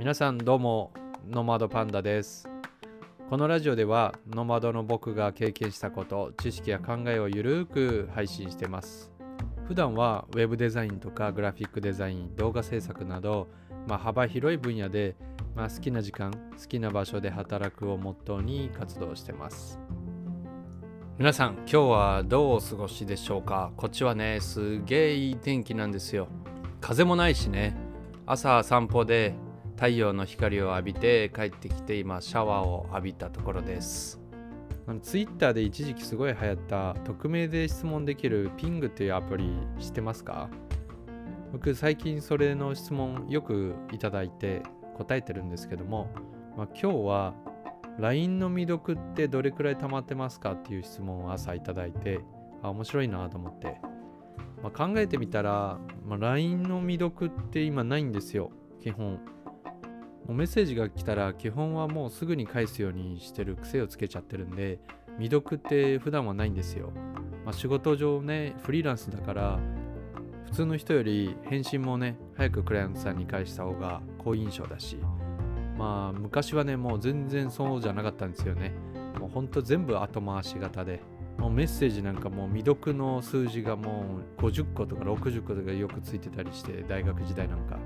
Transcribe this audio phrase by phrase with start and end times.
[0.00, 0.94] 皆さんどうも
[1.28, 2.48] ノマドパンダです。
[3.28, 9.12] このラジオではノマドの僕が経験したこと知識や考えをゆるーく配信してます。
[9.68, 13.48] 普段はウェブデザインとかグラフィックデザイン動画制作など、
[13.86, 15.16] まあ、幅広い分野で、
[15.54, 19.78] まあ、好きな時間好きな場所で働くをモットーに活動してます。
[21.18, 23.70] 皆さん今日はどうお過ごしでしょうか？
[23.76, 26.26] こっちはねすげえいい天気なんですよ。
[26.80, 27.76] 風もないしね。
[28.24, 29.34] 朝散歩で
[29.80, 34.20] 太陽の光を浴びて帰ってきて今シャワーを浴びたところです。
[34.86, 40.50] あのツイッターで一時期すごい流行った匿名で質問できるピングっていうアプリ知ってますか？
[41.50, 44.62] 僕最近それの質問よくいただいて
[44.98, 46.10] 答えてるんですけども、
[46.58, 47.34] まあ、今日は
[47.98, 52.20] LINE の未読ってどれくらい溜まってますかっていう質問を朝いただいて
[52.62, 53.80] あ面白いなと思って、
[54.62, 59.18] まあ、考えてみたら、まあ、LINE の未読って今ないんですよ基本。
[60.30, 64.78] もうメッセージが来たら基本はもうすぐに返すようにしてる癖をつけちゃってるんで
[65.18, 66.92] 未読って普段はないんですよ、
[67.44, 69.58] まあ、仕事上ねフリーランスだから
[70.44, 74.98] 普通の人より返信もね早くクライアントさんに返した方が好印象だし
[75.76, 78.72] まあ昔はねもう全然そうじゃなかったんですよね。
[79.18, 81.00] もうほんと全部後回し型で。
[81.38, 84.04] もうメッセージなんかもう未読の数字がも
[84.38, 87.78] う50個とか60個とかよくついてたりして大学時代なんか。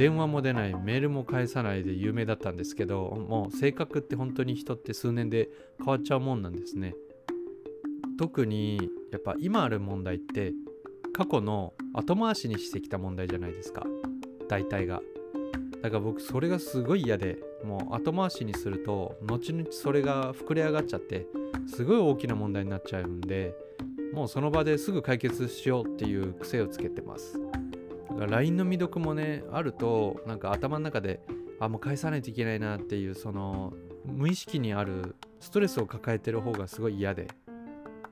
[0.00, 6.94] 電話も出ないメールも返さないで有名だったんですけどもう性格って本当に人って数年で変わっちゃうもんなんですね。
[8.18, 8.78] 特に
[9.12, 10.54] やっぱ今ある問題って
[11.12, 13.84] 過去の後回しにしてきた問題じゃないですか。
[14.48, 15.02] 大体が。
[15.82, 21.26] だから僕それがすごい嫌でもう後回しにすると後々それが膨れ上がっちゃって
[21.66, 23.54] すごい大きな問題になっちゃうんで
[24.14, 27.38] もうその場ですぐ解決しようっていう癖をつけてます。
[28.18, 31.20] LINE の未読もねあるとなんか頭の中で
[31.58, 33.72] あもう返さないといけないなっていうその
[34.04, 37.28] 無意識にあるストレスを抱えてる方がすごい嫌で。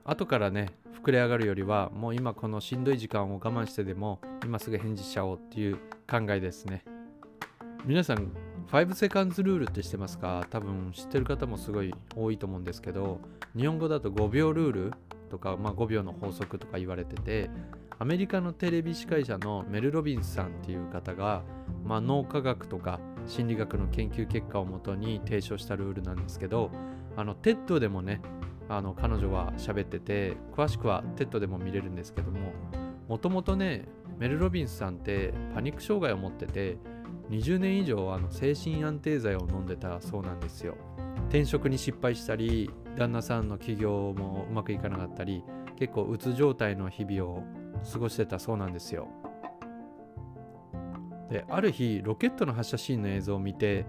[0.04, 0.70] 後からね
[1.02, 5.76] 膨れ上がるよりはもう今このしんどい時間を我慢してでも今すぐ返事しちゃおうっていう
[6.10, 6.82] 考えですね。
[7.84, 8.32] 皆さん
[8.70, 10.46] 5セカンズルールって知ってますか？
[10.50, 13.20] 多分知ってる方もすごい多いと思うんですけど
[13.56, 14.92] 日本語だと5秒ルール
[15.30, 17.50] とか、まあ、5秒の法則とか言われてて
[18.00, 21.42] アメリカのテレビ司会者のメル・ロビンスさんっていう方が、
[21.84, 26.70] まあ、脳科学とか心理学の研究結果をもとに提唱したルールなんですけど
[27.16, 28.20] あの TED でもね
[28.68, 32.52] あの彼女は喋ってて詳しくは TED でも見れるんですけども
[33.08, 33.86] もともとね
[34.18, 36.78] メル・ロビンスさんってパニック障害を持ってて
[37.30, 40.76] 20年以上あの精神安定剤を飲んでたそうなんですよ。
[41.28, 45.42] 転職に失敗したり旦那さんの起業もうまくいかなかったり
[45.78, 47.44] 結構うつ状態の日々を
[47.90, 49.08] 過ごしてたそうなんですよ。
[51.30, 53.84] である日ロケットの発射シーンの映像を見て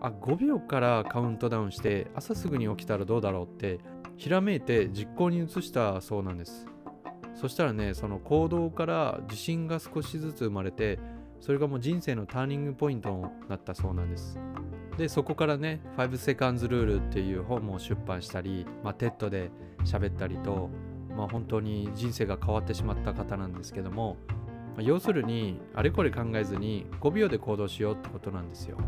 [0.00, 3.78] あ5秒からカウントダウンして朝すぐに起きたらどうだろうって
[4.16, 6.66] ひらめいて実行に移したそうなんです
[7.34, 10.98] そしたらねその行動から自信が少しずつ生まれて
[11.40, 14.38] それがもう人生のターニングポイントになったそうなんです
[14.98, 19.50] でそこからね5 seconds rule っていう本も出版したり、まあ、TED で
[19.84, 20.68] 喋ったりと
[21.20, 24.16] まあ、本当に人生が変わってしまった方なんですけども、
[24.74, 28.78] まあ、要するにあれこれ考えずに5秒で行動しようってことなんですよ。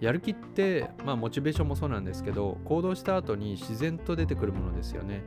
[0.00, 5.22] やる気って、まあ、モチベーションもそうなんですけど行動した後に自然と出てくるものですよね。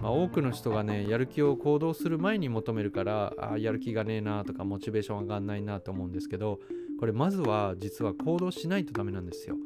[0.00, 6.60] まあ、多くの人がねやる気を行動する前に求めるからあやる気がねえなとかモチベーション上がんないなと思うんですけど
[7.00, 9.56] これまずは実は行動しないとダメなんですよ。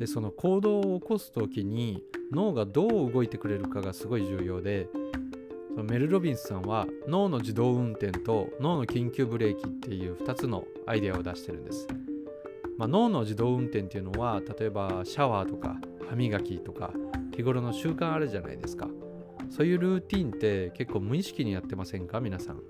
[0.00, 2.02] でその行動を起こす時に
[2.32, 4.88] 脳がどう動いてくれるかがすごい重要で
[5.68, 11.86] そのメル・ロビンスさんは脳の自動運転と脳の緊急ブレーキっていう2つのアイデアを出してるんです、
[12.78, 15.76] まあ、脳の自動運転っていうのは例えばシャワーとか
[16.08, 16.92] 歯磨きとか
[17.36, 18.88] 日頃の習慣あるじゃないですか。
[19.50, 22.20] そういうルーティンって結構無意識にやってませんか？
[22.20, 22.60] 皆さん。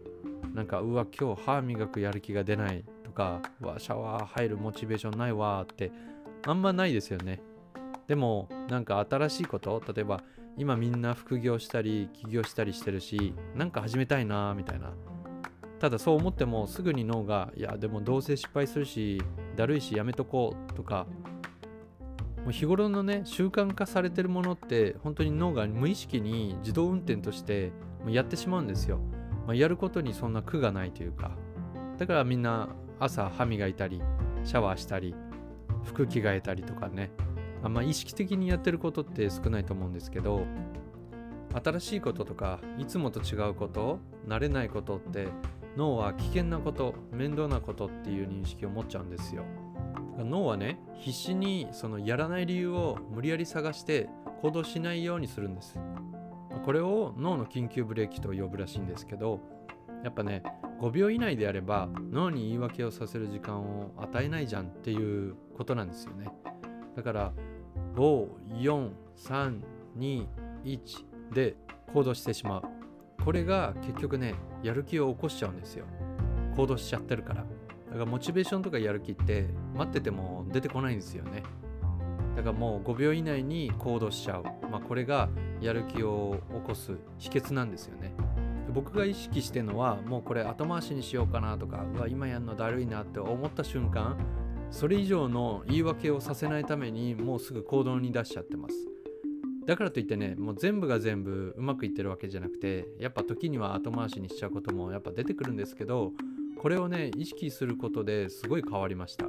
[0.55, 5.93] なんかうわ今日歯磨くやる気が出ないとかうわシャワー入るモチベーションないわって
[6.47, 7.41] あんまないですよね。
[8.07, 9.83] でもなんか新しいこと？
[9.95, 10.23] 例えば
[10.57, 14.93] 今みんな副業したり起業したりしてるしなんか始めたいなみたいな。
[15.79, 19.23] ただそう思ってもすぐに脳がいやでもどうせ失敗するし
[19.57, 21.07] だるいしやめとこうとか
[22.45, 27.73] もう日頃のね習慣化されてるものって本当に脳が無意識に自動運転として
[28.07, 28.99] やってしまうんですよ、
[29.47, 31.31] まあ、やることにそんな苦がないというか。
[31.97, 34.03] だからみんな朝歯磨いたり
[34.45, 35.15] シャワーしたり
[35.85, 37.11] 服着替えたりとかね。
[37.63, 40.47] あんま意識的にやってることって少ないと思うんですけど
[41.63, 45.29] 新しいこととかいつもと違うこと慣れないことって
[45.77, 49.45] 脳は危険なこと面倒なことっていう認識を持っちゃうんですよ。
[50.19, 54.09] 脳はね必死にそのやらない理由を無理やり探して
[54.43, 55.79] 行動しないようにするんです。
[56.65, 59.41] これを脳の緊急ブレーキと呼ぶらしいんですけど
[60.05, 60.43] やっぱね
[60.81, 66.31] 5秒以内であれば脳に言い訳をさせる時間を与えないじゃんっていうことなんですよね。
[66.97, 67.35] だから
[67.95, 70.27] 54321
[71.35, 71.55] で
[71.93, 72.63] 行動してしまう。
[73.23, 75.85] これが結局ねやる気を起こしちゃうんですよ。
[76.57, 77.45] 行動しちゃってるから。
[77.45, 77.49] だ
[77.93, 81.43] からモチベーションとかやる気って待ってても出てこないんですよね。
[82.37, 85.29] だからもう5秒以内に行動しちゃう、まあ、これが
[85.61, 88.15] やる気を起こす秘訣なんですよね。
[88.73, 94.17] 僕が意識してるのはもうこれ後回しにしようかなとかうわ今やるのだるいなって思った瞬間
[94.71, 98.75] それ以上の言い訳をさせないためにもうすぐ行動に出しちゃってます。
[99.67, 106.13] だからといってねもう全部が全部うまくいってるわけじゃなくてやっぱ時には後回しにしちゃうこともやっぱ出てくるんですけど
[106.59, 109.27] これをね意識することですごい変わりました。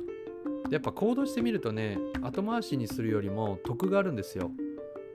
[0.69, 4.51] やっぱ行動してみるとね後回しにするよりも得があるんですよ。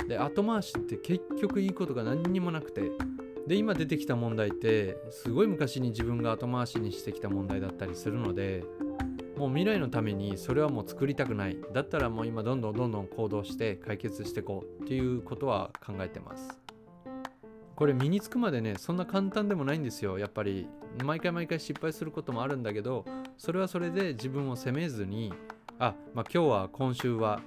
[0.06, 2.90] で後回しって結局いいことが何にもなくて。
[3.46, 8.64] で今出てきた問題ってすごい昔に自分が後回しにしてきた問題だったりするので
[9.36, 11.58] もう未来のためにそれはもう作りたくない。
[11.72, 16.58] だったらもう今どんどんどんどん行動して解決していこうっていうことは考えてます。
[17.74, 20.18] これ身につくまでねそんな簡単でもないんですよ。
[20.18, 20.66] やっぱり
[21.04, 23.04] 毎回毎回失敗することもあるんだけど
[23.36, 25.34] それはそれで自分を責めずに
[25.78, 27.42] あ、まあ、今日は今週は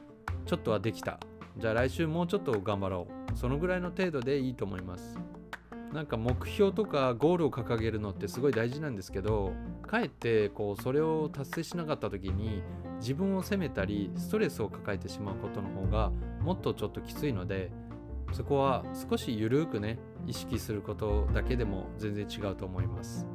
[0.46, 1.20] ちょっとはできた。
[1.58, 3.38] じゃあ来週もうちょっと頑張ろう。
[3.38, 5.18] そのぐらいの程度でいいと思います。
[5.94, 12.62] なんか目標とかゴールを掲げるのってすごい大事なんですけどかえってこうそれを達成しなかった時に
[13.00, 17.72] 自分を責めたりストレスを抱えてしまうことの方がもっとちょっときついので
[18.34, 19.98] そこは少しゆるくね
[20.28, 23.26] 意識することだけでも全然違うと思います。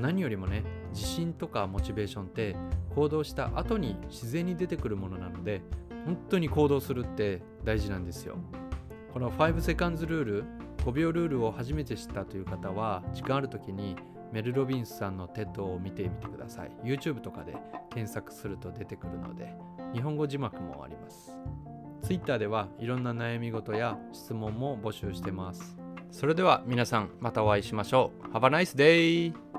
[0.00, 0.64] 何よりもね
[0.94, 2.56] 自信とかモチベーションって
[2.94, 5.62] 行動した後に自然に出てくるものなので
[6.04, 8.36] 本当に行動するって大事なんですよ。
[9.12, 10.44] この5 seconds ルール
[10.78, 13.96] 5秒ルールを初めて知ったという方は時間ある時に
[14.32, 16.70] メル・ロビンスさんの TED を見てみてください。
[16.82, 17.56] YouTube とかで
[17.90, 19.54] 検索すると出てくるので
[19.92, 21.36] 日本語字幕もあります。
[22.02, 25.78] Twitter ではいろんな悩み事や質問も募集してます。
[26.10, 28.32] それでは皆さんまたお会いしましょう。
[28.32, 29.57] Have a nice day!